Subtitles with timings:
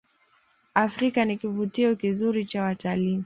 [0.73, 3.19] afrika ni kivutio kizuri cha wataliii